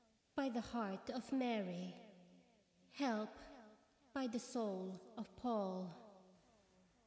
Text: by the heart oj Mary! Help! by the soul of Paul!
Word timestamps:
by 0.35 0.49
the 0.49 0.59
heart 0.61 1.05
oj 1.13 1.31
Mary! 1.31 1.93
Help! 2.93 3.37
by 4.15 4.25
the 4.25 4.39
soul 4.39 4.99
of 5.15 5.35
Paul! 5.35 5.93